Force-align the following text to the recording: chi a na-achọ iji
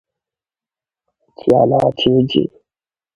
chi 1.37 1.47
a 1.59 1.61
na-achọ 1.69 2.09
iji 2.19 2.43